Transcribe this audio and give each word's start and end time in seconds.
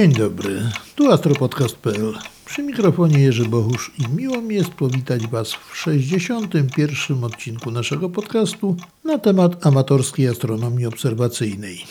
Dzień 0.00 0.12
dobry, 0.12 0.62
tu 0.96 1.12
astropodcast.pl. 1.12 2.18
Przy 2.44 2.62
mikrofonie 2.62 3.18
Jerzy 3.18 3.44
Bohusz 3.44 3.92
i 3.98 4.16
miło 4.16 4.42
mi 4.42 4.54
jest 4.54 4.70
powitać 4.70 5.26
Was 5.26 5.52
w 5.52 5.76
61. 5.76 7.24
odcinku 7.24 7.70
naszego 7.70 8.10
podcastu 8.10 8.76
na 9.04 9.18
temat 9.18 9.66
amatorskiej 9.66 10.28
astronomii 10.28 10.86
obserwacyjnej. 10.86 11.84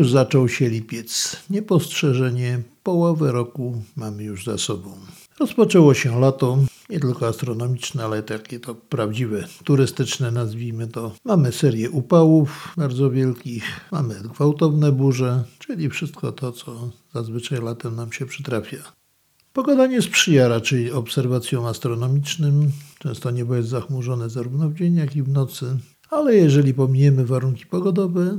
Już 0.00 0.10
zaczął 0.10 0.48
się 0.48 0.68
lipiec. 0.68 1.36
Niepostrzeżenie 1.50 2.62
połowę 2.82 3.32
roku 3.32 3.82
mamy 3.96 4.24
już 4.24 4.44
za 4.44 4.58
sobą. 4.58 4.90
Rozpoczęło 5.40 5.94
się 5.94 6.20
lato, 6.20 6.58
nie 6.90 7.00
tylko 7.00 7.26
astronomiczne, 7.26 8.04
ale 8.04 8.22
takie 8.22 8.60
to 8.60 8.74
prawdziwe, 8.74 9.44
turystyczne 9.64 10.30
nazwijmy 10.30 10.88
to. 10.88 11.12
Mamy 11.24 11.52
serię 11.52 11.90
upałów 11.90 12.74
bardzo 12.76 13.10
wielkich, 13.10 13.64
mamy 13.92 14.14
gwałtowne 14.14 14.92
burze, 14.92 15.44
czyli 15.58 15.90
wszystko 15.90 16.32
to, 16.32 16.52
co 16.52 16.90
zazwyczaj 17.14 17.62
latem 17.62 17.96
nam 17.96 18.12
się 18.12 18.26
przytrafia. 18.26 18.92
Pogoda 19.52 19.86
nie 19.86 20.02
sprzyja 20.02 20.48
raczej 20.48 20.92
obserwacjom 20.92 21.64
astronomicznym. 21.64 22.70
Często 22.98 23.30
niebo 23.30 23.56
jest 23.56 23.68
zachmurzone 23.68 24.30
zarówno 24.30 24.68
w 24.68 24.74
dzień, 24.74 24.94
jak 24.94 25.16
i 25.16 25.22
w 25.22 25.28
nocy. 25.28 25.78
Ale 26.10 26.34
jeżeli 26.34 26.74
pominiemy 26.74 27.26
warunki 27.26 27.66
pogodowe, 27.66 28.38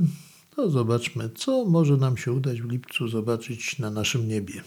to 0.56 0.70
zobaczmy, 0.70 1.30
co 1.34 1.64
może 1.64 1.96
nam 1.96 2.16
się 2.16 2.32
udać 2.32 2.62
w 2.62 2.70
lipcu 2.70 3.08
zobaczyć 3.08 3.78
na 3.78 3.90
naszym 3.90 4.28
niebie. 4.28 4.62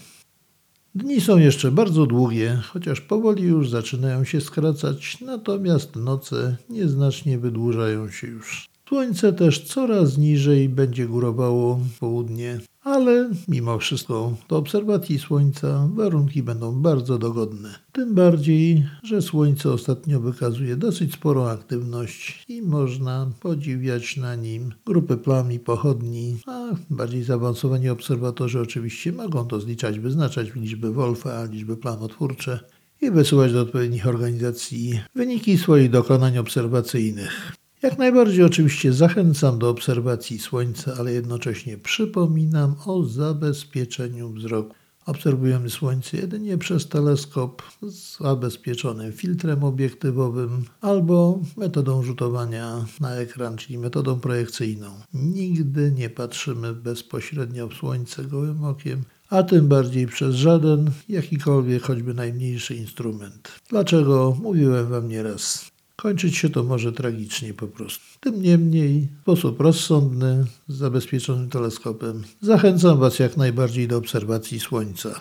Dni 0.94 1.20
są 1.20 1.38
jeszcze 1.38 1.70
bardzo 1.70 2.06
długie, 2.06 2.60
chociaż 2.72 3.00
powoli 3.00 3.42
już 3.42 3.70
zaczynają 3.70 4.24
się 4.24 4.40
skracać, 4.40 5.20
natomiast 5.20 5.96
noce 5.96 6.56
nieznacznie 6.70 7.38
wydłużają 7.38 8.10
się 8.10 8.26
już. 8.26 8.66
Słońce 8.88 9.32
też 9.32 9.64
coraz 9.64 10.18
niżej 10.18 10.68
będzie 10.68 11.06
górowało 11.06 11.80
południe, 12.00 12.60
ale 12.86 13.30
mimo 13.48 13.78
wszystko 13.78 14.36
do 14.48 14.56
obserwacji 14.56 15.18
Słońca 15.18 15.88
warunki 15.94 16.42
będą 16.42 16.72
bardzo 16.72 17.18
dogodne. 17.18 17.74
Tym 17.92 18.14
bardziej, 18.14 18.86
że 19.02 19.22
Słońce 19.22 19.72
ostatnio 19.72 20.20
wykazuje 20.20 20.76
dosyć 20.76 21.12
sporą 21.12 21.46
aktywność 21.46 22.44
i 22.48 22.62
można 22.62 23.30
podziwiać 23.40 24.16
na 24.16 24.34
nim 24.34 24.74
grupy 24.86 25.16
plam 25.16 25.52
i 25.52 25.58
pochodni, 25.58 26.36
a 26.46 26.68
bardziej 26.90 27.22
zaawansowani 27.22 27.88
obserwatorzy 27.88 28.60
oczywiście 28.60 29.12
mogą 29.12 29.44
to 29.44 29.60
zliczać, 29.60 29.98
wyznaczać 29.98 30.54
liczby 30.54 30.92
Wolfa, 30.92 31.44
liczby 31.44 31.76
planotwórcze 31.76 32.60
i 33.00 33.10
wysyłać 33.10 33.52
do 33.52 33.60
odpowiednich 33.60 34.06
organizacji 34.06 35.00
wyniki 35.14 35.58
swoich 35.58 35.90
dokonań 35.90 36.38
obserwacyjnych. 36.38 37.52
Jak 37.82 37.98
najbardziej 37.98 38.44
oczywiście 38.44 38.92
zachęcam 38.92 39.58
do 39.58 39.70
obserwacji 39.70 40.38
Słońca, 40.38 40.94
ale 40.98 41.12
jednocześnie 41.12 41.78
przypominam 41.78 42.74
o 42.86 43.04
zabezpieczeniu 43.04 44.32
wzroku. 44.32 44.74
Obserwujemy 45.06 45.70
Słońce 45.70 46.16
jedynie 46.16 46.58
przez 46.58 46.88
teleskop 46.88 47.62
z 47.82 48.18
zabezpieczonym 48.18 49.12
filtrem 49.12 49.64
obiektywowym 49.64 50.64
albo 50.80 51.40
metodą 51.56 52.02
rzutowania 52.02 52.84
na 53.00 53.14
ekran, 53.14 53.56
czyli 53.56 53.78
metodą 53.78 54.20
projekcyjną. 54.20 54.90
Nigdy 55.14 55.92
nie 55.92 56.10
patrzymy 56.10 56.74
bezpośrednio 56.74 57.68
w 57.68 57.74
Słońce 57.74 58.24
gołym 58.24 58.64
okiem, 58.64 59.02
a 59.30 59.42
tym 59.42 59.68
bardziej 59.68 60.06
przez 60.06 60.34
żaden, 60.34 60.90
jakikolwiek, 61.08 61.82
choćby 61.82 62.14
najmniejszy 62.14 62.74
instrument. 62.74 63.60
Dlaczego? 63.68 64.36
Mówiłem 64.42 64.88
Wam 64.88 65.08
nieraz. 65.08 65.75
Kończyć 65.96 66.36
się 66.36 66.50
to 66.50 66.64
może 66.64 66.92
tragicznie 66.92 67.54
po 67.54 67.66
prostu. 67.66 68.04
Tym 68.20 68.42
niemniej, 68.42 69.08
w 69.18 69.22
sposób 69.22 69.60
rozsądny, 69.60 70.44
z 70.68 70.76
zabezpieczonym 70.76 71.50
teleskopem, 71.50 72.22
zachęcam 72.40 72.98
Was 72.98 73.18
jak 73.18 73.36
najbardziej 73.36 73.88
do 73.88 73.96
obserwacji 73.96 74.60
Słońca. 74.60 75.20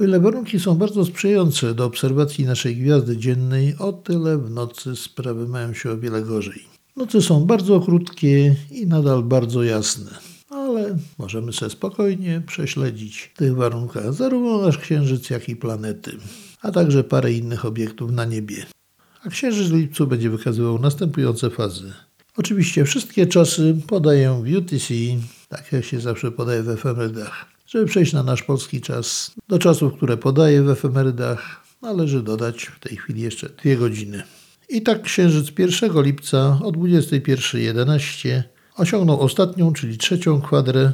O 0.00 0.04
ile 0.04 0.20
warunki 0.20 0.60
są 0.60 0.74
bardzo 0.74 1.04
sprzyjające 1.04 1.74
do 1.74 1.84
obserwacji 1.84 2.44
naszej 2.44 2.76
gwiazdy 2.76 3.16
dziennej, 3.16 3.74
o 3.78 3.92
tyle 3.92 4.38
w 4.38 4.50
nocy 4.50 4.96
sprawy 4.96 5.48
mają 5.48 5.74
się 5.74 5.90
o 5.90 5.98
wiele 5.98 6.22
gorzej. 6.22 6.64
Noce 6.96 7.22
są 7.22 7.44
bardzo 7.44 7.80
krótkie 7.80 8.56
i 8.70 8.86
nadal 8.86 9.22
bardzo 9.22 9.62
jasne, 9.62 10.10
ale 10.50 10.96
możemy 11.18 11.52
sobie 11.52 11.70
spokojnie 11.70 12.42
prześledzić 12.46 13.30
w 13.34 13.38
tych 13.38 13.56
warunkach 13.56 14.12
zarówno 14.12 14.62
nasz 14.62 14.78
Księżyc, 14.78 15.30
jak 15.30 15.48
i 15.48 15.56
planety, 15.56 16.16
a 16.62 16.70
także 16.70 17.04
parę 17.04 17.32
innych 17.32 17.64
obiektów 17.64 18.12
na 18.12 18.24
niebie 18.24 18.66
a 19.24 19.28
księżyc 19.28 19.68
w 19.68 19.74
lipcu 19.74 20.06
będzie 20.06 20.30
wykazywał 20.30 20.78
następujące 20.78 21.50
fazy. 21.50 21.92
Oczywiście 22.36 22.84
wszystkie 22.84 23.26
czasy 23.26 23.76
podaję 23.86 24.42
w 24.44 24.56
UTC, 24.56 24.94
tak 25.48 25.72
jak 25.72 25.84
się 25.84 26.00
zawsze 26.00 26.30
podaje 26.30 26.62
w 26.62 26.68
efemerydach. 26.68 27.46
Żeby 27.66 27.86
przejść 27.86 28.12
na 28.12 28.22
nasz 28.22 28.42
polski 28.42 28.80
czas, 28.80 29.30
do 29.48 29.58
czasów, 29.58 29.94
które 29.96 30.16
podaję 30.16 30.62
w 30.62 30.70
efemerydach, 30.70 31.64
należy 31.82 32.22
dodać 32.22 32.64
w 32.64 32.78
tej 32.78 32.96
chwili 32.96 33.22
jeszcze 33.22 33.48
dwie 33.48 33.76
godziny. 33.76 34.22
I 34.68 34.82
tak 34.82 35.02
księżyc 35.02 35.52
1 35.58 36.02
lipca 36.02 36.58
o 36.62 36.72
21.11 36.72 38.42
osiągnął 38.76 39.20
ostatnią, 39.20 39.72
czyli 39.72 39.98
trzecią 39.98 40.40
kwadrę. 40.40 40.92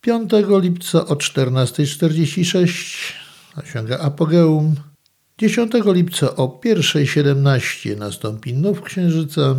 5 0.00 0.30
lipca 0.62 1.06
o 1.06 1.14
14.46 1.14 3.12
osiąga 3.56 3.98
apogeum, 3.98 4.74
10 5.38 5.72
lipca 5.86 6.36
o 6.36 6.60
1.17 6.64 7.98
nastąpi 7.98 8.54
now 8.54 8.82
księżyca, 8.82 9.56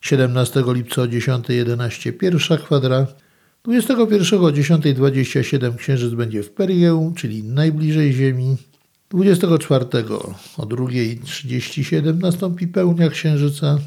17 0.00 0.64
lipca 0.74 1.02
o 1.02 1.06
10.11 1.06 2.12
pierwsza 2.12 2.56
kwadra, 2.56 3.06
21 3.64 4.40
o 4.40 4.48
10.27 4.48 5.76
księżyc 5.76 6.14
będzie 6.14 6.42
w 6.42 6.50
Perigeu, 6.50 7.12
czyli 7.16 7.44
najbliżej 7.44 8.12
Ziemi, 8.12 8.56
24 9.10 9.84
o 10.56 10.66
2.37 10.66 12.20
nastąpi 12.20 12.66
pełnia 12.66 13.08
księżyca 13.08 13.78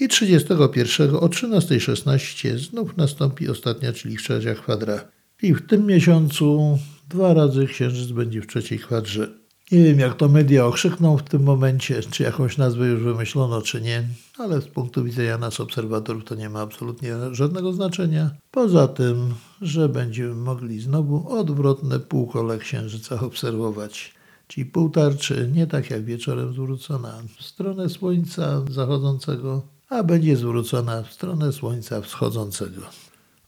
i 0.00 0.08
31 0.08 1.16
o 1.16 1.28
13.16 1.28 2.58
znów 2.58 2.96
nastąpi 2.96 3.48
ostatnia, 3.48 3.92
czyli 3.92 4.16
trzecia 4.16 4.54
kwadra. 4.54 5.08
I 5.42 5.54
w 5.54 5.66
tym 5.66 5.86
miesiącu 5.86 6.78
dwa 7.08 7.34
razy 7.34 7.66
księżyc 7.66 8.10
będzie 8.10 8.42
w 8.42 8.46
trzeciej 8.46 8.78
kwadrze. 8.78 9.39
Nie 9.72 9.84
wiem, 9.84 9.98
jak 9.98 10.16
to 10.16 10.28
media 10.28 10.66
okrzykną 10.66 11.16
w 11.16 11.22
tym 11.22 11.42
momencie, 11.42 12.02
czy 12.02 12.22
jakąś 12.22 12.58
nazwę 12.58 12.86
już 12.86 13.02
wymyślono, 13.02 13.62
czy 13.62 13.80
nie, 13.80 14.04
ale 14.38 14.60
z 14.60 14.68
punktu 14.68 15.04
widzenia 15.04 15.38
nas, 15.38 15.60
obserwatorów, 15.60 16.24
to 16.24 16.34
nie 16.34 16.50
ma 16.50 16.60
absolutnie 16.60 17.14
żadnego 17.32 17.72
znaczenia. 17.72 18.30
Poza 18.50 18.88
tym, 18.88 19.34
że 19.62 19.88
będziemy 19.88 20.34
mogli 20.34 20.80
znowu 20.80 21.28
odwrotne 21.38 22.00
półkole 22.00 22.58
księżyca 22.58 23.20
obserwować. 23.20 24.14
Czyli 24.48 24.66
półtarczy 24.66 25.50
nie 25.54 25.66
tak 25.66 25.90
jak 25.90 26.04
wieczorem 26.04 26.52
zwrócona 26.52 27.22
w 27.38 27.42
stronę 27.44 27.88
słońca 27.88 28.62
zachodzącego, 28.70 29.62
a 29.88 30.02
będzie 30.02 30.36
zwrócona 30.36 31.02
w 31.02 31.12
stronę 31.12 31.52
słońca 31.52 32.00
wschodzącego. 32.00 32.80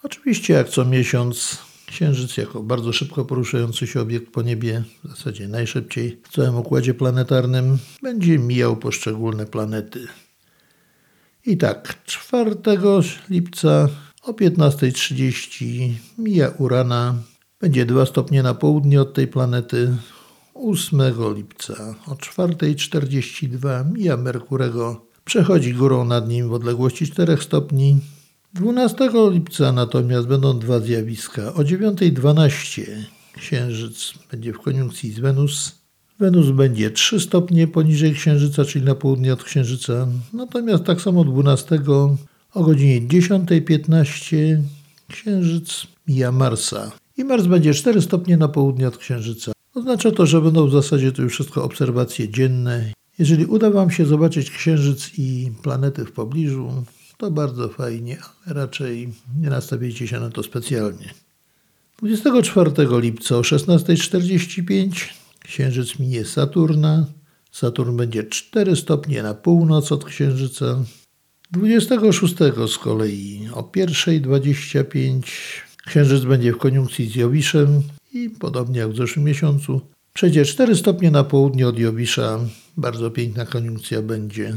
Oczywiście, 0.02 0.54
jak 0.54 0.68
co 0.68 0.84
miesiąc, 0.84 1.58
Księżyc 1.86 2.36
jako 2.36 2.62
bardzo 2.62 2.92
szybko 2.92 3.24
poruszający 3.24 3.86
się 3.86 4.00
obiekt 4.00 4.32
po 4.32 4.42
niebie, 4.42 4.84
w 5.04 5.08
zasadzie 5.08 5.48
najszybciej 5.48 6.20
w 6.24 6.32
całym 6.32 6.56
układzie 6.56 6.94
planetarnym, 6.94 7.78
będzie 8.02 8.38
mijał 8.38 8.76
poszczególne 8.76 9.46
planety. 9.46 10.06
I 11.46 11.56
tak, 11.56 12.04
4 12.04 12.56
lipca 13.30 13.88
o 14.22 14.32
15.30 14.32 15.90
mija 16.18 16.48
Urana, 16.58 17.14
będzie 17.60 17.86
2 17.86 18.06
stopnie 18.06 18.42
na 18.42 18.54
południe 18.54 19.00
od 19.00 19.14
tej 19.14 19.28
planety. 19.28 19.96
8 20.54 21.00
lipca 21.34 21.94
o 22.06 22.14
4.42 22.14 23.92
mija 23.92 24.16
Merkurego, 24.16 25.06
przechodzi 25.24 25.74
górą 25.74 26.04
nad 26.04 26.28
nim 26.28 26.48
w 26.48 26.52
odległości 26.52 27.06
4 27.06 27.36
stopni 27.36 28.00
12 28.54 29.10
lipca 29.30 29.72
natomiast 29.72 30.28
będą 30.28 30.58
dwa 30.58 30.80
zjawiska. 30.80 31.54
O 31.54 31.58
9.12 31.58 32.82
Księżyc 33.32 34.14
będzie 34.30 34.52
w 34.52 34.58
koniunkcji 34.58 35.12
z 35.12 35.18
Wenus. 35.18 35.82
Wenus 36.20 36.50
będzie 36.50 36.90
3 36.90 37.20
stopnie 37.20 37.68
poniżej 37.68 38.14
Księżyca, 38.14 38.64
czyli 38.64 38.84
na 38.84 38.94
południe 38.94 39.32
od 39.32 39.44
Księżyca. 39.44 40.08
Natomiast 40.32 40.84
tak 40.84 41.00
samo 41.00 41.24
12 41.24 41.80
o 42.54 42.64
godzinie 42.64 43.02
10.15 43.02 44.56
Księżyc 45.08 45.86
mija 46.08 46.32
Marsa. 46.32 46.92
I 47.16 47.24
Mars 47.24 47.46
będzie 47.46 47.74
4 47.74 48.02
stopnie 48.02 48.36
na 48.36 48.48
południe 48.48 48.88
od 48.88 48.96
Księżyca. 48.96 49.52
Oznacza 49.74 50.10
to, 50.10 50.26
że 50.26 50.40
będą 50.40 50.66
w 50.66 50.72
zasadzie 50.72 51.12
to 51.12 51.22
już 51.22 51.32
wszystko 51.32 51.64
obserwacje 51.64 52.28
dzienne. 52.28 52.92
Jeżeli 53.18 53.46
uda 53.46 53.70
Wam 53.70 53.90
się 53.90 54.06
zobaczyć 54.06 54.50
Księżyc 54.50 55.10
i 55.18 55.52
planety 55.62 56.04
w 56.04 56.12
pobliżu, 56.12 56.84
to 57.22 57.30
bardzo 57.30 57.68
fajnie, 57.68 58.18
ale 58.46 58.54
raczej 58.54 59.12
nie 59.40 59.50
nastawiajcie 59.50 60.08
się 60.08 60.20
na 60.20 60.30
to 60.30 60.42
specjalnie. 60.42 61.14
24 61.98 62.70
lipca 63.00 63.36
o 63.36 63.40
16.45 63.40 64.88
Księżyc 65.38 65.98
minie 65.98 66.24
Saturna. 66.24 67.06
Saturn 67.52 67.96
będzie 67.96 68.24
4 68.24 68.76
stopnie 68.76 69.22
na 69.22 69.34
północ 69.34 69.92
od 69.92 70.04
Księżyca. 70.04 70.84
26 71.50 72.34
z 72.66 72.78
kolei 72.78 73.48
o 73.54 73.62
1.25 73.62 75.22
Księżyc 75.86 76.24
będzie 76.24 76.52
w 76.52 76.58
koniunkcji 76.58 77.08
z 77.08 77.14
Jowiszem 77.14 77.82
i 78.12 78.30
podobnie 78.30 78.78
jak 78.78 78.90
w 78.90 78.96
zeszłym 78.96 79.24
miesiącu 79.24 79.80
przejdzie 80.12 80.44
4 80.44 80.76
stopnie 80.76 81.10
na 81.10 81.24
południe 81.24 81.68
od 81.68 81.78
Jowisza. 81.78 82.38
Bardzo 82.76 83.10
piękna 83.10 83.46
koniunkcja 83.46 84.02
będzie. 84.02 84.54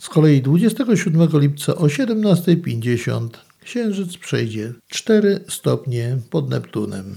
Z 0.00 0.08
kolei 0.08 0.42
27 0.42 1.28
lipca 1.32 1.74
o 1.74 1.86
17.50 1.86 3.28
Księżyc 3.60 4.16
przejdzie 4.16 4.74
4 4.88 5.40
stopnie 5.48 6.18
pod 6.30 6.50
Neptunem. 6.50 7.16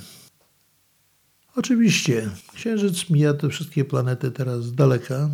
Oczywiście, 1.56 2.30
Księżyc 2.54 3.10
mija 3.10 3.34
te 3.34 3.50
wszystkie 3.50 3.86
planety 3.86 4.32
teraz 4.32 4.66
z 4.66 4.76
daleka, 4.76 5.30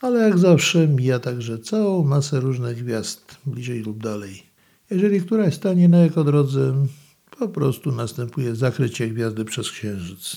ale 0.00 0.20
jak 0.20 0.38
zawsze 0.38 0.88
mija 0.88 1.18
także 1.18 1.58
całą 1.58 2.04
masę 2.04 2.40
różnych 2.40 2.84
gwiazd, 2.84 3.36
bliżej 3.46 3.80
lub 3.82 4.02
dalej. 4.02 4.42
Jeżeli 4.90 5.20
któraś 5.20 5.54
stanie 5.54 5.88
na 5.88 5.98
jego 5.98 6.24
drodze, 6.24 6.86
po 7.38 7.48
prostu 7.48 7.92
następuje 7.92 8.56
zakrycie 8.56 9.08
gwiazdy 9.08 9.44
przez 9.44 9.70
Księżyc. 9.70 10.36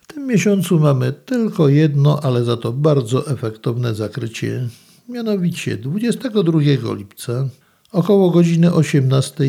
W 0.00 0.06
tym 0.06 0.26
miesiącu 0.26 0.80
mamy 0.80 1.12
tylko 1.12 1.68
jedno, 1.68 2.20
ale 2.22 2.44
za 2.44 2.56
to 2.56 2.72
bardzo 2.72 3.26
efektowne 3.26 3.94
zakrycie, 3.94 4.68
mianowicie 5.12 5.76
22 5.76 6.60
lipca 6.94 7.48
około 7.92 8.30
godziny 8.30 8.72
18 8.72 9.44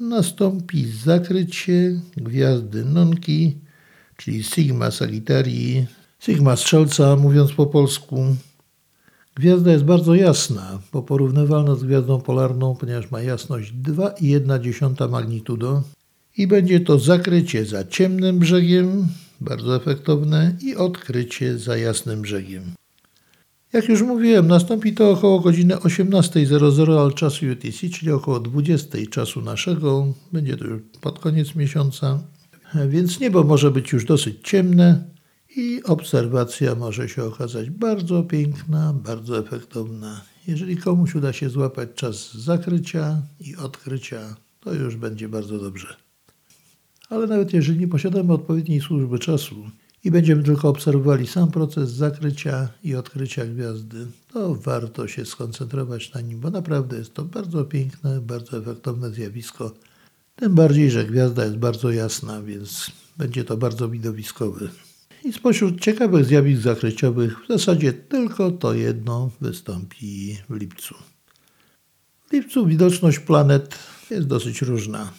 nastąpi 0.00 0.86
zakrycie 1.04 2.00
gwiazdy 2.16 2.84
Nonki, 2.84 3.56
czyli 4.16 4.42
Sigma 4.42 4.90
Sagittarii, 4.90 5.86
Sigma 6.20 6.56
Strzelca, 6.56 7.16
mówiąc 7.16 7.52
po 7.52 7.66
polsku. 7.66 8.36
Gwiazda 9.34 9.72
jest 9.72 9.84
bardzo 9.84 10.14
jasna, 10.14 10.78
bo 10.92 11.02
porównywalna 11.02 11.74
z 11.74 11.84
gwiazdą 11.84 12.20
polarną, 12.20 12.76
ponieważ 12.76 13.10
ma 13.10 13.22
jasność 13.22 13.72
2,1 13.72 15.10
magnitudo 15.10 15.82
i 16.36 16.46
będzie 16.46 16.80
to 16.80 16.98
zakrycie 16.98 17.64
za 17.64 17.84
ciemnym 17.84 18.38
brzegiem, 18.38 19.08
bardzo 19.40 19.76
efektowne, 19.76 20.56
i 20.62 20.76
odkrycie 20.76 21.58
za 21.58 21.76
jasnym 21.76 22.22
brzegiem. 22.22 22.62
Jak 23.72 23.88
już 23.88 24.02
mówiłem, 24.02 24.46
nastąpi 24.46 24.94
to 24.94 25.10
około 25.10 25.40
godziny 25.40 25.74
18.00 25.76 26.98
al 26.98 27.14
czasu 27.14 27.46
UTC, 27.52 27.88
czyli 27.88 28.10
około 28.10 28.40
20.00 28.40 29.08
czasu 29.08 29.42
naszego. 29.42 30.12
Będzie 30.32 30.56
to 30.56 30.64
już 30.64 30.82
pod 31.00 31.18
koniec 31.18 31.54
miesiąca, 31.54 32.22
więc 32.88 33.20
niebo 33.20 33.44
może 33.44 33.70
być 33.70 33.92
już 33.92 34.04
dosyć 34.04 34.36
ciemne 34.48 35.04
i 35.56 35.82
obserwacja 35.84 36.74
może 36.74 37.08
się 37.08 37.24
okazać 37.24 37.70
bardzo 37.70 38.22
piękna, 38.22 38.92
bardzo 38.92 39.38
efektowna. 39.38 40.20
Jeżeli 40.46 40.76
komuś 40.76 41.14
uda 41.14 41.32
się 41.32 41.50
złapać 41.50 41.88
czas 41.94 42.34
zakrycia 42.34 43.22
i 43.40 43.56
odkrycia, 43.56 44.36
to 44.60 44.74
już 44.74 44.96
będzie 44.96 45.28
bardzo 45.28 45.58
dobrze. 45.58 45.96
Ale 47.08 47.26
nawet 47.26 47.52
jeżeli 47.52 47.78
nie 47.78 47.88
posiadamy 47.88 48.32
odpowiedniej 48.32 48.80
służby 48.80 49.18
czasu 49.18 49.56
i 50.04 50.10
będziemy 50.10 50.42
tylko 50.42 50.68
obserwowali 50.68 51.26
sam 51.26 51.50
proces 51.50 51.90
zakrycia 51.90 52.68
i 52.84 52.94
odkrycia 52.94 53.46
gwiazdy, 53.46 54.06
to 54.32 54.54
warto 54.54 55.08
się 55.08 55.26
skoncentrować 55.26 56.12
na 56.14 56.20
nim, 56.20 56.40
bo 56.40 56.50
naprawdę 56.50 56.98
jest 56.98 57.14
to 57.14 57.24
bardzo 57.24 57.64
piękne, 57.64 58.20
bardzo 58.20 58.58
efektowne 58.58 59.10
zjawisko. 59.10 59.74
Tym 60.36 60.54
bardziej, 60.54 60.90
że 60.90 61.04
gwiazda 61.04 61.44
jest 61.44 61.56
bardzo 61.56 61.90
jasna, 61.90 62.42
więc 62.42 62.90
będzie 63.16 63.44
to 63.44 63.56
bardzo 63.56 63.88
widowiskowe. 63.88 64.68
I 65.24 65.32
spośród 65.32 65.80
ciekawych 65.80 66.24
zjawisk 66.24 66.62
zakryciowych 66.62 67.44
w 67.44 67.48
zasadzie 67.48 67.92
tylko 67.92 68.50
to 68.50 68.74
jedno 68.74 69.30
wystąpi 69.40 70.38
w 70.50 70.56
lipcu. 70.56 70.94
W 72.28 72.32
lipcu 72.32 72.66
widoczność 72.66 73.18
planet 73.18 73.78
jest 74.10 74.26
dosyć 74.26 74.62
różna. 74.62 75.12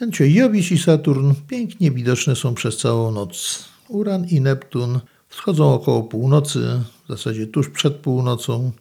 Mianowicie 0.00 0.30
Jowisz 0.30 0.72
i 0.72 0.78
Saturn 0.78 1.32
pięknie 1.48 1.90
widoczne 1.90 2.36
są 2.36 2.54
przez 2.54 2.76
całą 2.76 3.12
noc. 3.12 3.64
Uran 3.92 4.24
i 4.24 4.40
Neptun 4.40 5.00
wschodzą 5.28 5.74
około 5.74 6.02
północy, 6.02 6.82
w 7.04 7.08
zasadzie 7.08 7.46
tuż 7.46 7.70
przed 7.70 7.94
północą 7.94 8.72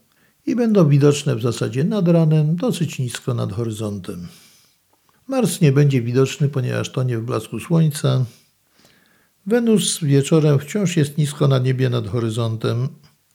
i 0.46 0.56
będą 0.56 0.90
widoczne 0.90 1.36
w 1.36 1.42
zasadzie 1.42 1.84
nad 1.84 2.08
ranem, 2.08 2.56
dosyć 2.56 3.00
nisko 3.00 3.34
nad 3.34 3.54
horyzontem. 3.54 4.28
Mars 5.28 5.62
nie 5.62 5.72
będzie 5.72 6.02
widoczny, 6.02 6.50
ponieważ 6.50 6.92
tonie 6.92 7.18
w 7.18 7.24
blasku 7.24 7.60
Słońca. 7.60 8.25
Wenus 9.46 10.00
wieczorem 10.04 10.60
wciąż 10.60 10.98
jest 10.98 11.18
nisko 11.18 11.48
na 11.48 11.60
niebie 11.60 11.90
nad 11.90 12.08
horyzontem, 12.08 12.88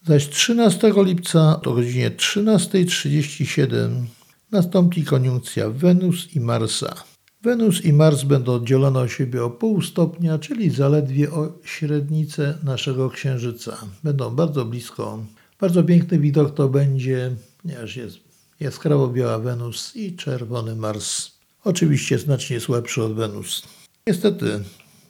zaś 0.07 0.29
13 0.29 0.93
lipca 0.97 1.61
o 1.61 1.73
godzinie 1.73 2.11
13.37 2.11 4.05
nastąpi 4.53 5.05
koniunkcja 5.05 5.71
Wenus 5.71 6.37
i 6.37 6.41
Marsa. 6.41 7.16
Wenus 7.47 7.85
i 7.85 7.93
Mars 7.93 8.25
będą 8.25 8.53
oddzielone 8.53 9.01
od 9.01 9.11
siebie 9.11 9.45
o 9.45 9.51
pół 9.51 9.83
stopnia, 9.83 10.39
czyli 10.39 10.71
zaledwie 10.71 11.33
o 11.33 11.53
średnicę 11.65 12.59
naszego 12.65 13.11
Księżyca. 13.11 13.77
Będą 14.05 14.31
bardzo 14.31 14.65
blisko. 14.65 15.25
Bardzo 15.61 15.85
piękny 15.85 16.19
widok 16.19 16.55
to 16.55 16.69
będzie, 16.69 17.31
ponieważ 17.63 17.97
jest 17.97 18.19
jaskrawo 18.61 19.09
biała 19.09 19.39
Wenus 19.39 19.97
i 19.97 20.17
czerwony 20.17 20.77
Mars. 20.77 21.31
Oczywiście 21.65 22.19
znacznie 22.19 22.61
słabszy 22.61 23.03
od 23.03 23.15
Wenus. 23.15 23.63
Niestety 24.07 24.61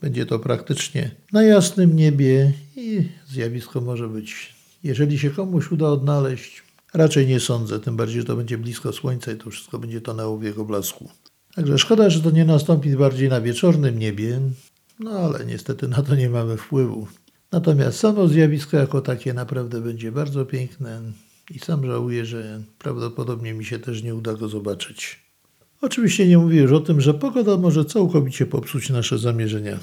będzie 0.03 0.27
to 0.27 0.39
praktycznie 0.39 1.11
na 1.33 1.43
jasnym 1.43 1.97
niebie 1.97 2.53
i 2.77 3.09
zjawisko 3.29 3.81
może 3.81 4.09
być, 4.09 4.55
jeżeli 4.85 5.19
się 5.19 5.31
komuś 5.31 5.73
uda 5.73 5.87
odnaleźć, 5.87 6.63
raczej 6.95 7.27
nie 7.27 7.41
sądzę, 7.41 7.81
tym 7.81 7.97
bardziej, 7.97 8.21
że 8.21 8.27
to 8.27 8.37
będzie 8.37 8.59
blisko 8.59 8.93
Słońca 8.93 9.33
i 9.33 9.37
to 9.37 9.51
wszystko 9.51 9.79
będzie 9.79 10.01
tonęło 10.01 10.39
w 10.39 10.43
jego 10.43 10.65
blasku. 10.65 11.09
Także 11.57 11.79
szkoda, 11.79 12.11
że 12.11 12.21
to 12.21 12.31
nie 12.31 12.45
nastąpi 12.45 12.97
bardziej 12.97 13.29
na 13.29 13.41
wieczornym 13.41 13.99
niebie, 13.99 14.41
no 15.01 15.11
ale 15.11 15.47
niestety 15.47 15.89
na 15.89 16.03
to 16.03 16.15
nie 16.15 16.31
mamy 16.31 16.57
wpływu. 16.57 17.07
Natomiast 17.53 17.99
samo 17.99 18.29
zjawisko 18.29 18.77
jako 18.77 19.01
takie 19.01 19.35
naprawdę 19.35 19.81
będzie 19.81 20.13
bardzo 20.13 20.47
piękne 20.47 21.03
i 21.51 21.59
sam 21.59 21.87
żałuję, 21.87 22.27
że 22.27 22.63
prawdopodobnie 22.79 23.55
mi 23.55 23.65
się 23.65 23.79
też 23.79 24.03
nie 24.03 24.15
uda 24.15 24.35
go 24.35 24.49
zobaczyć. 24.49 25.21
Oczywiście 25.81 26.29
nie 26.29 26.39
mówię 26.39 26.61
już 26.61 26.73
o 26.73 26.81
tym, 26.81 27.01
że 27.01 27.15
pogoda 27.15 27.57
może 27.57 27.85
całkowicie 27.85 28.47
popsuć 28.47 28.91
nasze 28.91 29.19
zamierzenia. 29.19 29.79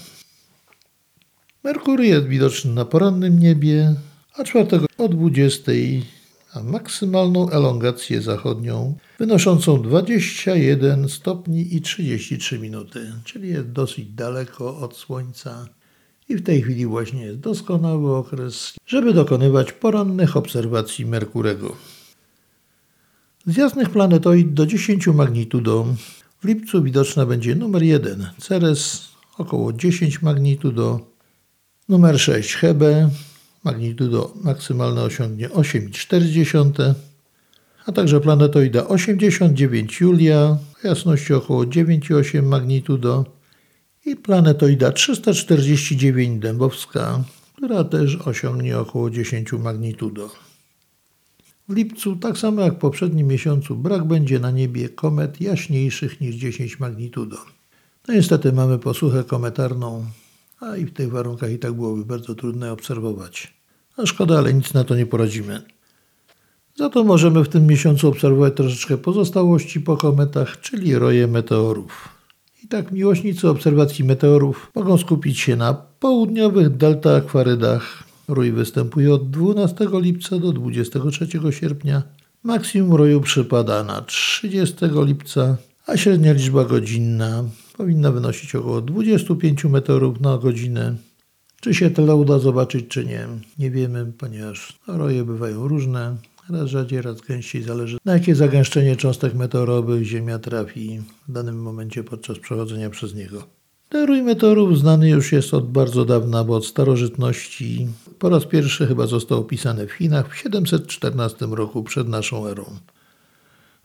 Merkury 1.63 2.07
jest 2.07 2.27
widoczny 2.27 2.73
na 2.73 2.85
porannym 2.85 3.39
niebie, 3.39 3.95
a 4.33 4.43
4 4.43 4.67
o 4.97 5.09
20 5.09 5.71
a 6.53 6.63
maksymalną 6.63 7.49
elongację 7.49 8.21
zachodnią 8.21 8.97
wynoszącą 9.19 9.81
21 9.81 11.09
stopni 11.09 11.75
i 11.75 11.81
33 11.81 12.59
minuty, 12.59 13.11
czyli 13.23 13.49
jest 13.49 13.71
dosyć 13.71 14.05
daleko 14.05 14.77
od 14.77 14.97
Słońca. 14.97 15.67
I 16.29 16.35
w 16.35 16.43
tej 16.43 16.61
chwili 16.61 16.85
właśnie 16.85 17.25
jest 17.25 17.39
doskonały 17.39 18.15
okres, 18.15 18.73
żeby 18.87 19.13
dokonywać 19.13 19.71
porannych 19.71 20.37
obserwacji 20.37 21.05
Merkurego. 21.05 21.75
Z 23.45 23.57
jasnych 23.57 23.89
planetoid 23.89 24.53
do 24.53 24.65
10 24.65 25.07
magnitudo 25.07 25.85
w 26.41 26.45
lipcu 26.45 26.83
widoczna 26.83 27.25
będzie 27.25 27.55
numer 27.55 27.83
1 27.83 28.29
Ceres 28.37 29.07
około 29.37 29.73
10 29.73 30.21
magnitudo, 30.21 30.99
numer 31.89 32.19
6 32.19 32.53
Hebe 32.53 33.09
magnitudo 33.63 34.33
maksymalne 34.41 35.01
osiągnie 35.01 35.49
8,4, 35.49 36.93
a 37.85 37.91
także 37.91 38.21
planetoida 38.21 38.87
89 38.87 40.01
Julia 40.01 40.57
o 40.83 40.87
jasności 40.87 41.33
około 41.33 41.63
9,8 41.63 42.43
magnitudo 42.43 43.25
i 44.05 44.15
planetoida 44.15 44.91
349 44.91 46.41
Dębowska, 46.41 47.23
która 47.55 47.83
też 47.83 48.15
osiągnie 48.15 48.79
około 48.79 49.09
10 49.09 49.51
magnitudo. 49.53 50.29
W 51.69 51.75
lipcu, 51.75 52.15
tak 52.15 52.37
samo 52.37 52.61
jak 52.61 52.73
w 52.73 52.77
poprzednim 52.77 53.27
miesiącu, 53.27 53.75
brak 53.75 54.03
będzie 54.03 54.39
na 54.39 54.51
niebie 54.51 54.89
komet 54.89 55.41
jaśniejszych 55.41 56.21
niż 56.21 56.35
10 56.35 56.79
magnitudo. 56.79 57.37
No 58.07 58.13
niestety 58.13 58.53
mamy 58.53 58.79
posłuchę 58.79 59.23
kometarną, 59.23 60.05
a 60.63 60.77
i 60.77 60.85
w 60.85 60.93
tych 60.93 61.11
warunkach 61.11 61.51
i 61.51 61.59
tak 61.59 61.73
byłoby 61.73 62.05
bardzo 62.05 62.35
trudne 62.35 62.71
obserwować. 62.71 63.53
No 63.97 64.05
szkoda, 64.05 64.37
ale 64.37 64.53
nic 64.53 64.73
na 64.73 64.83
to 64.83 64.95
nie 64.95 65.05
poradzimy. 65.05 65.61
Za 66.75 66.89
to 66.89 67.03
możemy 67.03 67.43
w 67.43 67.49
tym 67.49 67.67
miesiącu 67.67 68.07
obserwować 68.07 68.53
troszeczkę 68.55 68.97
pozostałości 68.97 69.81
po 69.81 69.97
kometach, 69.97 70.61
czyli 70.61 70.95
roje 70.95 71.27
meteorów. 71.27 72.09
I 72.63 72.67
tak 72.67 72.91
miłośnicy 72.91 73.49
obserwacji 73.49 74.05
meteorów 74.05 74.71
mogą 74.75 74.97
skupić 74.97 75.39
się 75.39 75.55
na 75.55 75.73
południowych 75.73 76.77
delta 76.77 77.15
akwarydach. 77.15 78.03
Rój 78.27 78.51
występuje 78.51 79.13
od 79.13 79.29
12 79.29 79.87
lipca 79.93 80.39
do 80.39 80.51
23 80.51 81.27
sierpnia. 81.51 82.03
Maksimum 82.43 82.93
roju 82.93 83.21
przypada 83.21 83.83
na 83.83 84.01
30 84.01 84.75
lipca, 85.05 85.57
a 85.87 85.97
średnia 85.97 86.33
liczba 86.33 86.65
godzinna 86.65 87.43
powinna 87.83 88.11
wynosić 88.11 88.55
około 88.55 88.81
25 88.81 89.65
meteorów 89.65 90.21
na 90.21 90.37
godzinę. 90.37 90.95
Czy 91.61 91.73
się 91.73 91.89
tyle 91.89 92.15
uda 92.15 92.39
zobaczyć, 92.39 92.87
czy 92.87 93.05
nie, 93.05 93.27
nie 93.59 93.71
wiemy, 93.71 94.13
ponieważ 94.17 94.79
roje 94.87 95.23
bywają 95.23 95.67
różne, 95.67 96.15
raz 96.49 96.69
rzadziej, 96.69 97.01
raz 97.01 97.21
gęściej, 97.21 97.63
zależy 97.63 97.97
na 98.05 98.13
jakie 98.13 98.35
zagęszczenie 98.35 98.95
cząstek 98.95 99.33
meteorowych 99.33 100.03
Ziemia 100.03 100.39
trafi 100.39 101.01
w 101.27 101.31
danym 101.31 101.61
momencie 101.61 102.03
podczas 102.03 102.39
przechodzenia 102.39 102.89
przez 102.89 103.15
niego. 103.15 103.43
Ten 103.89 104.07
rój 104.07 104.21
meteorów 104.21 104.79
znany 104.79 105.09
już 105.09 105.31
jest 105.31 105.53
od 105.53 105.71
bardzo 105.71 106.05
dawna, 106.05 106.43
bo 106.43 106.55
od 106.55 106.65
starożytności. 106.65 107.87
Po 108.19 108.29
raz 108.29 108.45
pierwszy 108.45 108.87
chyba 108.87 109.07
został 109.07 109.39
opisany 109.39 109.87
w 109.87 109.91
Chinach 109.91 110.33
w 110.33 110.37
714 110.37 111.45
roku 111.45 111.83
przed 111.83 112.07
naszą 112.07 112.47
erą. 112.47 112.65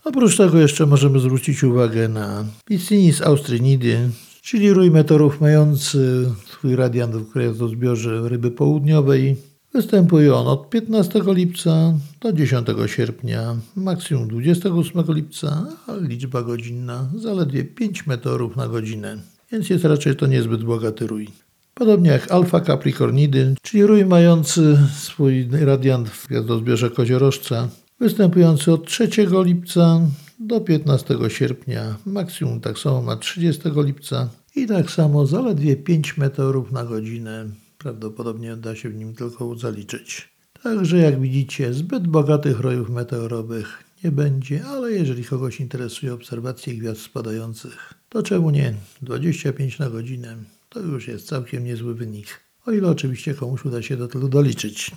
Oprócz 0.09 0.37
tego 0.37 0.59
jeszcze 0.59 0.87
możemy 0.87 1.21
zwrócić 1.21 1.65
uwagę 1.65 2.09
na 2.09 2.45
Piscinis 2.65 3.23
austrinidy, 3.23 4.11
czyli 4.43 4.73
rój 4.73 4.91
meteorów 4.91 5.41
mający 5.41 6.31
swój 6.47 6.77
radiant 6.77 7.15
w 7.15 7.33
gwiazdozbiorze 7.33 8.29
ryby 8.29 8.51
południowej. 8.51 9.37
Występuje 9.75 10.35
on 10.35 10.47
od 10.47 10.71
15 10.71 11.23
lipca 11.27 11.95
do 12.21 12.33
10 12.33 12.67
sierpnia, 12.87 13.57
maksimum 13.77 14.29
28 14.29 15.05
lipca, 15.09 15.67
a 15.87 15.97
liczba 15.97 16.43
godzinna 16.43 17.11
zaledwie 17.17 17.65
5 17.65 18.07
meteorów 18.07 18.57
na 18.57 18.69
godzinę, 18.69 19.19
więc 19.53 19.71
jest 19.71 19.85
raczej 19.85 20.17
to 20.17 20.27
niezbyt 20.27 20.65
bogaty 20.65 21.07
rój. 21.07 21.29
Podobnie 21.75 22.11
jak 22.11 22.33
Alfa 22.33 22.61
Capricornidy, 22.61 23.55
czyli 23.63 23.87
rój 23.87 24.05
mający 24.05 24.79
swój 24.99 25.49
radiant 25.53 26.09
w 26.09 26.29
gwiazdozbiorze 26.29 26.91
koziorożca, 26.91 27.69
występujący 28.01 28.73
od 28.73 28.87
3 28.87 29.09
lipca 29.45 30.01
do 30.41 30.61
15 30.61 31.19
sierpnia, 31.29 31.97
maksimum 32.07 32.61
tak 32.61 32.79
samo 32.79 33.03
ma 33.03 33.17
30 33.17 33.63
lipca 33.77 34.29
i 34.57 34.67
tak 34.67 34.91
samo 34.91 35.27
zaledwie 35.27 35.77
5 35.77 36.17
meteorów 36.17 36.73
na 36.73 36.85
godzinę. 36.85 37.47
Prawdopodobnie 37.79 38.57
da 38.57 38.77
się 38.77 38.89
w 38.89 38.97
nim 38.97 39.15
tylko 39.15 39.59
zaliczyć. 39.59 40.29
Także 40.63 40.99
jak 40.99 41.21
widzicie, 41.21 41.75
zbyt 41.75 42.09
bogatych 42.09 42.61
rojów 42.61 42.91
meteorowych 42.91 43.85
nie 44.05 44.13
będzie, 44.13 44.65
ale 44.65 44.93
jeżeli 44.93 45.25
kogoś 45.25 45.61
interesuje 45.61 46.15
obserwacje 46.15 46.75
gwiazd 46.75 47.01
spadających, 47.01 47.95
to 48.09 48.23
czemu 48.23 48.51
nie? 48.51 48.75
25 49.03 49.79
na 49.79 49.91
godzinę 49.91 50.37
to 50.69 50.81
już 50.81 51.09
jest 51.09 51.27
całkiem 51.27 51.65
niezły 51.65 51.95
wynik. 51.95 52.41
O 52.67 52.73
ile 52.73 52.89
oczywiście 52.89 53.35
komuś 53.35 53.65
uda 53.65 53.83
się 53.83 53.97
do 53.97 54.09
tego 54.09 54.29
doliczyć. 54.29 54.91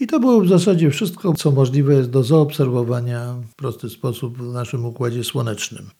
I 0.00 0.06
to 0.06 0.20
było 0.20 0.40
w 0.40 0.48
zasadzie 0.48 0.90
wszystko, 0.90 1.32
co 1.32 1.50
możliwe 1.50 1.94
jest 1.94 2.10
do 2.10 2.22
zaobserwowania 2.22 3.34
w 3.52 3.54
prosty 3.54 3.88
sposób 3.88 4.38
w 4.38 4.52
naszym 4.52 4.86
układzie 4.86 5.24
słonecznym. 5.24 5.90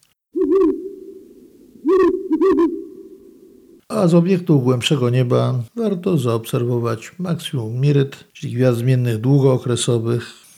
A 3.89 4.09
z 4.09 4.15
obiektów 4.15 4.65
głębszego 4.65 5.11
nieba 5.11 5.63
warto 5.77 6.19
zaobserwować 6.19 7.13
maksimum 7.19 7.81
Miryt, 7.81 8.25
czyli 8.33 8.55
gwiazd 8.55 8.79
zmiennych 8.79 9.19
długookresowych. 9.19 10.50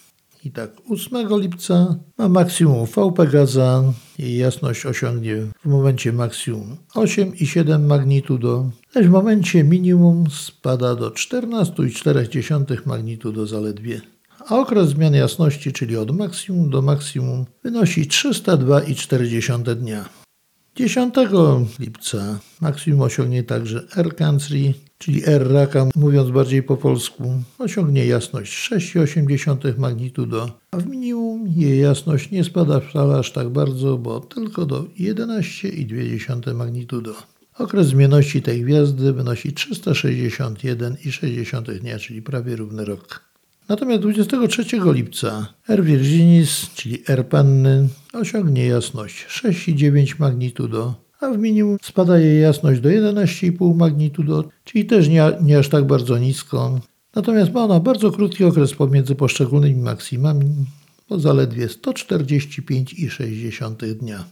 I 0.45 0.51
tak 0.51 0.71
8 0.91 1.41
lipca 1.41 1.99
ma 2.19 2.29
maksimum 2.29 2.87
V 2.87 3.13
Pegaza. 3.13 3.83
Jej 4.19 4.37
jasność 4.37 4.87
osiągnie 4.87 5.37
w 5.65 5.69
momencie 5.69 6.13
maksimum 6.13 6.77
8,7 6.95 7.87
magnitudo, 7.87 8.71
lecz 8.95 9.07
w 9.07 9.11
momencie 9.11 9.65
minimum 9.65 10.25
spada 10.31 10.95
do 10.95 11.11
14,4 11.11 12.87
magnitudo 12.87 13.47
zaledwie. 13.47 14.01
A 14.49 14.59
okres 14.59 14.89
zmian 14.89 15.15
jasności, 15.15 15.73
czyli 15.73 15.97
od 15.97 16.11
maksimum 16.11 16.71
do 16.71 16.83
maksimum, 16.83 17.47
wynosi 17.65 18.09
302,4 18.09 19.75
dnia. 19.75 20.22
10 20.77 21.15
lipca 21.79 22.39
maksimum 22.61 23.01
osiągnie 23.01 23.43
także 23.43 23.87
R 23.97 24.17
Cancri, 24.17 24.75
czyli 24.99 25.23
R 25.27 25.53
raka, 25.53 25.87
mówiąc 25.97 26.31
bardziej 26.31 26.63
po 26.63 26.77
polsku, 26.77 27.43
osiągnie 27.59 28.07
jasność 28.07 28.71
6,8 28.71 29.79
magnitudo, 29.79 30.61
a 30.71 30.77
w 30.77 30.87
minimum 30.87 31.49
jej 31.49 31.81
jasność 31.81 32.31
nie 32.31 32.45
spada 32.45 32.81
wcale 32.81 33.19
aż 33.19 33.33
tak 33.33 33.49
bardzo, 33.49 33.99
bo 33.99 34.21
tylko 34.21 34.67
do 34.67 34.83
11,2 34.83 36.55
magnitudo. 36.55 37.15
Okres 37.59 37.87
zmienności 37.87 38.43
tej 38.43 38.63
gwiazdy 38.63 39.13
wynosi 39.13 39.53
361,6 39.53 41.79
dnia, 41.79 41.99
czyli 41.99 42.23
prawie 42.23 42.57
równy 42.57 42.85
rok. 42.85 43.32
Natomiast 43.69 44.03
23 44.03 44.65
lipca 44.93 45.55
R 45.69 45.85
Virginis, 45.85 46.71
czyli 46.75 47.03
R 47.09 47.29
Panny, 47.29 47.89
osiągnie 48.13 48.67
jasność 48.67 49.27
6,9 49.27 50.15
magnitudo, 50.19 50.95
a 51.21 51.31
w 51.31 51.39
minimum 51.39 51.77
spada 51.83 52.19
jej 52.19 52.43
jasność 52.43 52.81
do 52.81 52.89
11,5 52.89 53.77
magnitudo, 53.77 54.45
czyli 54.65 54.85
też 54.85 55.09
nie, 55.09 55.23
nie 55.43 55.59
aż 55.59 55.69
tak 55.69 55.87
bardzo 55.87 56.19
nisko. 56.19 56.81
Natomiast 57.15 57.53
ma 57.53 57.65
ona 57.65 57.81
bardzo 57.81 58.11
krótki 58.11 58.45
okres 58.45 58.75
pomiędzy 58.75 59.15
poszczególnymi 59.15 59.83
maksimami, 59.83 60.51
bo 61.09 61.19
zaledwie 61.19 61.67
145,6 61.67 63.95
dnia. 63.95 64.25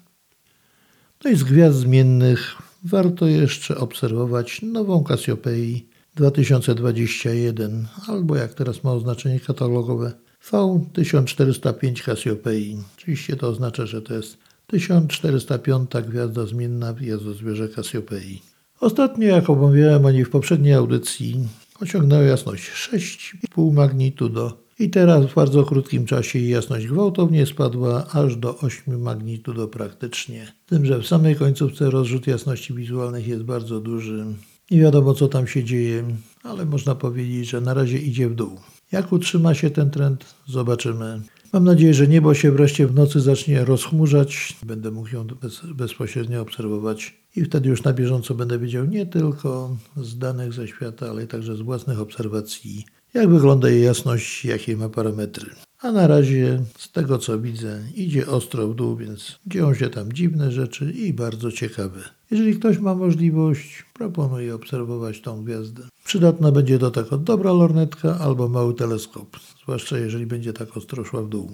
No 1.25 1.31
i 1.31 1.37
z 1.37 1.45
gwiazd 1.45 1.79
zmiennych 1.79 2.55
warto 2.85 3.27
jeszcze 3.27 3.79
obserwować 3.79 4.63
nową 4.63 5.05
Kasiopei 5.05 5.90
2021, 6.21 7.87
albo 8.09 8.37
jak 8.37 8.55
teraz 8.55 8.85
ma 8.85 8.93
oznaczenie 8.93 9.41
katalogowe 9.41 10.13
V1405 10.51 12.05
Cassiopeii. 12.05 12.77
Oczywiście 12.97 13.37
to 13.37 13.49
oznacza, 13.49 13.87
że 13.87 14.03
to 14.03 14.15
jest 14.15 14.39
1405 14.67 15.91
gwiazda 16.09 16.47
zmienna 16.47 16.93
w 16.93 16.97
gwiazdozbierze 16.97 17.69
Cassiopeii. 17.69 18.43
Ostatnio, 18.81 19.29
jak 19.29 19.51
omawiałem 19.51 20.05
o 20.05 20.11
niej 20.11 20.25
w 20.25 20.31
poprzedniej 20.31 20.75
audycji, 20.75 21.49
osiągnęła 21.81 22.23
jasność 22.23 22.71
6,5 22.71 23.73
magnitudo 23.73 24.59
i 24.79 24.91
teraz 24.91 25.27
w 25.27 25.35
bardzo 25.35 25.65
krótkim 25.65 26.07
czasie 26.07 26.39
jasność 26.39 26.87
gwałtownie 26.87 27.47
spadła 27.47 28.07
aż 28.13 28.37
do 28.37 28.59
8 28.59 29.01
magnitudo 29.03 29.69
praktycznie. 29.69 30.53
Tym, 30.67 30.87
że 30.87 30.99
w 30.99 31.07
samej 31.07 31.37
końcówce 31.37 31.91
rozrzut 31.91 32.27
jasności 32.27 32.75
wizualnych 32.75 33.29
jest 33.29 33.43
bardzo 33.43 33.81
duży. 33.81 34.25
Nie 34.71 34.81
wiadomo, 34.81 35.15
co 35.15 35.29
tam 35.29 35.47
się 35.47 35.65
dzieje, 35.65 36.05
ale 36.43 36.65
można 36.65 36.95
powiedzieć, 36.95 37.51
że 37.51 37.61
na 37.61 37.75
razie 37.75 37.99
idzie 37.99 38.29
w 38.29 38.35
dół. 38.35 38.61
Jak 38.93 39.13
utrzyma 39.13 39.55
się 39.55 39.71
ten 39.71 39.91
trend, 39.91 40.35
zobaczymy. 40.47 41.21
Mam 41.53 41.65
nadzieję, 41.65 41.95
że 41.95 42.09
niebo 42.09 42.35
się 42.35 42.53
wreszcie 42.53 42.87
w 42.87 42.95
nocy 42.95 43.21
zacznie 43.21 43.65
rozchmurzać. 43.65 44.57
Będę 44.67 44.91
mógł 44.91 45.09
ją 45.09 45.27
bez, 45.27 45.61
bezpośrednio 45.75 46.43
obserwować 46.43 47.15
i 47.37 47.45
wtedy 47.45 47.69
już 47.69 47.83
na 47.83 47.93
bieżąco 47.93 48.35
będę 48.35 48.59
wiedział 48.59 48.85
nie 48.85 49.07
tylko 49.07 49.77
z 49.97 50.19
danych 50.19 50.53
ze 50.53 50.69
świata, 50.69 51.11
ale 51.11 51.27
także 51.27 51.57
z 51.57 51.61
własnych 51.61 52.01
obserwacji, 52.01 52.85
jak 53.15 53.29
wygląda 53.29 53.71
jej 53.71 53.85
jasność, 53.85 54.45
jakie 54.45 54.77
ma 54.77 54.89
parametry. 54.89 55.51
A 55.83 55.93
na 55.93 56.07
razie, 56.07 56.63
z 56.79 56.93
tego 56.93 57.19
co 57.19 57.39
widzę, 57.39 57.83
idzie 57.95 58.27
ostro 58.27 58.69
w 58.69 58.75
dół, 58.75 58.97
więc 58.97 59.39
dzieją 59.47 59.75
się 59.75 59.91
tam 59.91 60.13
dziwne 60.13 60.53
rzeczy 60.53 60.93
i 60.93 61.13
bardzo 61.13 61.53
ciekawe. 61.53 62.01
Jeżeli 62.31 62.55
ktoś 62.55 62.79
ma 62.79 62.95
możliwość, 62.95 63.85
proponuję 63.95 64.55
obserwować 64.55 65.21
tą 65.21 65.45
gwiazdę. 65.45 65.83
Przydatna 66.05 66.53
będzie 66.53 66.79
do 66.79 66.91
tego 66.91 67.19
dobra 67.19 67.53
lornetka 67.53 68.19
albo 68.19 68.49
mały 68.49 68.75
teleskop, 68.75 69.37
zwłaszcza 69.63 69.99
jeżeli 69.99 70.27
będzie 70.27 70.53
tak 70.53 70.77
ostro 70.77 71.05
szła 71.05 71.23
w 71.23 71.29
dół. 71.29 71.53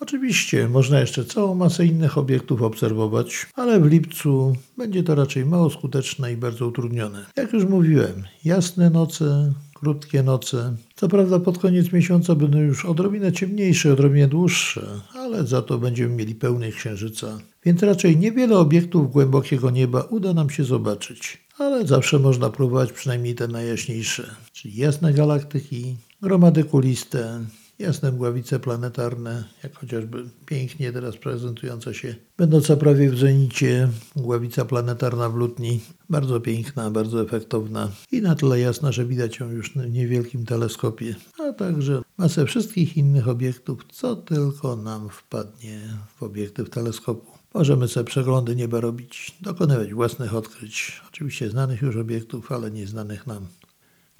Oczywiście 0.00 0.68
można 0.68 1.00
jeszcze 1.00 1.24
całą 1.24 1.54
masę 1.54 1.86
innych 1.86 2.18
obiektów 2.18 2.62
obserwować, 2.62 3.46
ale 3.54 3.80
w 3.80 3.86
lipcu 3.86 4.56
będzie 4.76 5.02
to 5.02 5.14
raczej 5.14 5.46
mało 5.46 5.70
skuteczne 5.70 6.32
i 6.32 6.36
bardzo 6.36 6.66
utrudnione. 6.66 7.26
Jak 7.36 7.52
już 7.52 7.64
mówiłem, 7.64 8.24
jasne 8.44 8.90
noce, 8.90 9.52
krótkie 9.80 10.22
noce. 10.22 10.76
Co 10.94 11.08
prawda 11.08 11.38
pod 11.40 11.58
koniec 11.58 11.92
miesiąca 11.92 12.34
będą 12.34 12.58
już 12.58 12.84
odrobinę 12.84 13.32
ciemniejsze, 13.32 13.92
odrobinę 13.92 14.28
dłuższe, 14.28 14.86
ale 15.14 15.46
za 15.46 15.62
to 15.62 15.78
będziemy 15.78 16.16
mieli 16.16 16.34
pełny 16.34 16.72
księżyca. 16.72 17.38
Więc 17.64 17.82
raczej 17.82 18.16
niewiele 18.16 18.58
obiektów 18.58 19.12
głębokiego 19.12 19.70
nieba 19.70 20.00
uda 20.00 20.34
nam 20.34 20.50
się 20.50 20.64
zobaczyć. 20.64 21.38
Ale 21.58 21.86
zawsze 21.86 22.18
można 22.18 22.50
próbować 22.50 22.92
przynajmniej 22.92 23.34
te 23.34 23.48
najjaśniejsze, 23.48 24.34
czyli 24.52 24.76
jasne 24.76 25.12
galaktyki, 25.12 25.96
gromady 26.22 26.64
kuliste, 26.64 27.40
jasne 27.78 28.12
mgławice 28.12 28.60
planetarne, 28.60 29.44
jak 29.62 29.76
chociażby 29.76 30.24
pięknie 30.46 30.92
teraz 30.92 31.16
prezentująca 31.16 31.94
się, 31.94 32.14
będąca 32.36 32.76
prawie 32.76 33.10
w 33.10 33.18
zenicie 33.18 33.88
mgławica 34.16 34.64
planetarna 34.64 35.28
w 35.28 35.34
Lutni. 35.34 35.80
Bardzo 36.10 36.40
piękna, 36.40 36.90
bardzo 36.90 37.22
efektowna 37.22 37.90
i 38.12 38.22
na 38.22 38.34
tyle 38.34 38.60
jasna, 38.60 38.92
że 38.92 39.04
widać 39.06 39.38
ją 39.38 39.50
już 39.50 39.72
w 39.72 39.90
niewielkim 39.90 40.46
teleskopie, 40.46 41.14
a 41.38 41.52
także 41.52 42.02
masę 42.18 42.46
wszystkich 42.46 42.96
innych 42.96 43.28
obiektów, 43.28 43.84
co 43.92 44.16
tylko 44.16 44.76
nam 44.76 45.08
wpadnie 45.08 45.80
w 46.16 46.22
obiektyw 46.22 46.70
teleskopu. 46.70 47.38
Możemy 47.54 47.88
sobie 47.88 48.04
przeglądy 48.04 48.56
nieba 48.56 48.80
robić, 48.80 49.36
dokonywać 49.40 49.94
własnych 49.94 50.34
odkryć, 50.34 51.02
oczywiście 51.08 51.50
znanych 51.50 51.82
już 51.82 51.96
obiektów, 51.96 52.52
ale 52.52 52.70
nieznanych 52.70 53.26
nam. 53.26 53.46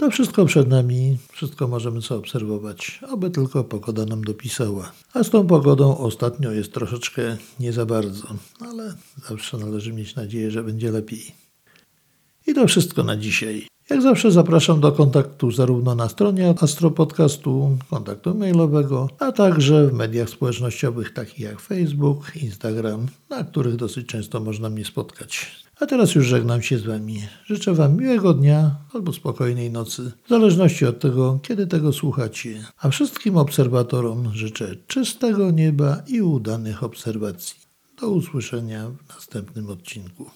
To 0.00 0.10
wszystko 0.10 0.44
przed 0.44 0.68
nami, 0.68 1.18
wszystko 1.32 1.68
możemy 1.68 2.02
sobie 2.02 2.20
obserwować, 2.20 3.00
aby 3.12 3.30
tylko 3.30 3.64
pogoda 3.64 4.04
nam 4.04 4.24
dopisała. 4.24 4.92
A 5.14 5.24
z 5.24 5.30
tą 5.30 5.46
pogodą 5.46 5.96
ostatnio 5.96 6.52
jest 6.52 6.72
troszeczkę 6.72 7.36
nie 7.60 7.72
za 7.72 7.86
bardzo, 7.86 8.28
ale 8.60 8.94
zawsze 9.28 9.58
należy 9.58 9.92
mieć 9.92 10.14
nadzieję, 10.14 10.50
że 10.50 10.64
będzie 10.64 10.90
lepiej. 10.90 11.34
I 12.46 12.54
to 12.54 12.66
wszystko 12.66 13.02
na 13.02 13.16
dzisiaj. 13.16 13.66
Jak 13.90 14.02
zawsze 14.02 14.30
zapraszam 14.30 14.80
do 14.80 14.92
kontaktu 14.92 15.50
zarówno 15.50 15.94
na 15.94 16.08
stronie 16.08 16.54
Astropodcastu, 16.60 17.78
kontaktu 17.90 18.34
mailowego, 18.34 19.08
a 19.18 19.32
także 19.32 19.86
w 19.86 19.92
mediach 19.92 20.30
społecznościowych 20.30 21.12
takich 21.12 21.40
jak 21.40 21.60
Facebook, 21.60 22.36
Instagram, 22.36 23.06
na 23.30 23.44
których 23.44 23.76
dosyć 23.76 24.06
często 24.06 24.40
można 24.40 24.70
mnie 24.70 24.84
spotkać. 24.84 25.64
A 25.80 25.86
teraz 25.86 26.14
już 26.14 26.26
żegnam 26.26 26.62
się 26.62 26.78
z 26.78 26.84
Wami. 26.84 27.22
Życzę 27.46 27.74
Wam 27.74 27.96
miłego 27.96 28.34
dnia 28.34 28.76
albo 28.94 29.12
spokojnej 29.12 29.70
nocy, 29.70 30.12
w 30.24 30.28
zależności 30.28 30.86
od 30.86 31.00
tego, 31.00 31.38
kiedy 31.42 31.66
tego 31.66 31.92
słuchacie. 31.92 32.64
A 32.78 32.90
wszystkim 32.90 33.36
obserwatorom 33.36 34.34
życzę 34.34 34.76
czystego 34.86 35.50
nieba 35.50 36.02
i 36.06 36.22
udanych 36.22 36.82
obserwacji. 36.82 37.56
Do 38.00 38.10
usłyszenia 38.10 38.88
w 38.88 39.08
następnym 39.14 39.70
odcinku. 39.70 40.30